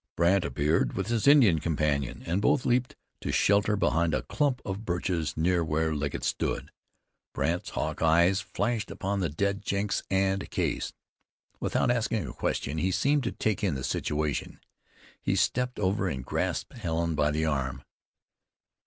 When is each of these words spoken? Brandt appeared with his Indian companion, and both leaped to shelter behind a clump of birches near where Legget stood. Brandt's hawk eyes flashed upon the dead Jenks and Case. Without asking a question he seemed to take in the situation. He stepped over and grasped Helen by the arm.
Brandt 0.17 0.43
appeared 0.45 0.93
with 0.93 1.09
his 1.09 1.27
Indian 1.27 1.59
companion, 1.59 2.23
and 2.25 2.41
both 2.41 2.65
leaped 2.65 2.95
to 3.19 3.31
shelter 3.31 3.75
behind 3.75 4.15
a 4.15 4.23
clump 4.23 4.59
of 4.65 4.83
birches 4.83 5.37
near 5.37 5.63
where 5.63 5.93
Legget 5.93 6.23
stood. 6.23 6.71
Brandt's 7.35 7.69
hawk 7.69 8.01
eyes 8.01 8.41
flashed 8.41 8.89
upon 8.89 9.19
the 9.19 9.29
dead 9.29 9.61
Jenks 9.61 10.01
and 10.09 10.49
Case. 10.49 10.91
Without 11.59 11.91
asking 11.91 12.27
a 12.27 12.33
question 12.33 12.79
he 12.79 12.89
seemed 12.89 13.23
to 13.25 13.31
take 13.31 13.63
in 13.63 13.75
the 13.75 13.83
situation. 13.83 14.59
He 15.21 15.35
stepped 15.35 15.77
over 15.77 16.07
and 16.09 16.25
grasped 16.25 16.73
Helen 16.77 17.13
by 17.13 17.29
the 17.29 17.45
arm. 17.45 17.83